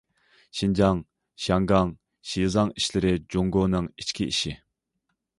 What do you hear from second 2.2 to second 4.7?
شىزاڭ ئىشلىرى جۇڭگونىڭ ئىچكى ئىشى.